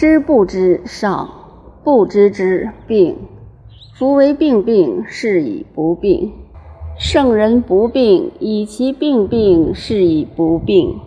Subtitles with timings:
[0.00, 1.28] 知不知上，
[1.84, 3.18] 不知之病。
[3.98, 6.32] 夫为病病，是以不病。
[6.98, 10.98] 圣人不病，以其病病，是以不病。